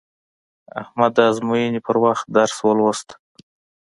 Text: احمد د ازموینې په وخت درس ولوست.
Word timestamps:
احمد 0.81 1.11
د 1.17 1.19
ازموینې 1.29 1.79
په 1.87 1.93
وخت 2.03 2.25
درس 2.37 2.55
ولوست. 2.67 3.09